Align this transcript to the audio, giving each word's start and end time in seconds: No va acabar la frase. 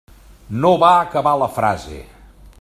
No 0.63 0.71
va 0.85 0.89
acabar 1.03 1.37
la 1.43 1.53
frase. 1.61 2.01